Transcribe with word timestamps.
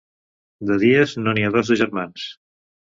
De 0.69 0.77
dies 0.85 1.15
no 1.27 1.37
n'hi 1.39 1.47
ha 1.49 1.55
dos 1.59 1.73
de 1.75 1.81
germans. 1.85 2.27